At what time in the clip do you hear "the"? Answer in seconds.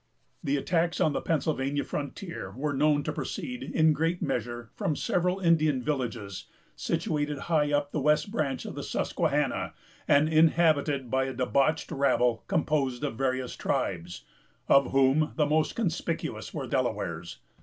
0.43-0.57, 1.13-1.21, 7.91-8.01, 8.73-8.81, 15.35-15.45